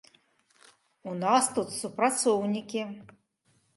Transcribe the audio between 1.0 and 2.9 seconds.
У нас тут супрацоўнікі.